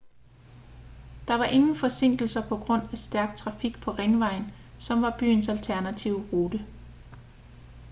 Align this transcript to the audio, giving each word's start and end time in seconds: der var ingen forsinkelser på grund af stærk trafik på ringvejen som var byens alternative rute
der 1.27 1.33
var 1.37 1.45
ingen 1.45 1.75
forsinkelser 1.75 2.41
på 2.49 2.57
grund 2.57 2.81
af 2.91 2.97
stærk 2.99 3.35
trafik 3.37 3.81
på 3.81 3.91
ringvejen 3.91 4.43
som 4.79 5.01
var 5.01 5.17
byens 5.19 5.49
alternative 5.49 6.29
rute 6.33 6.65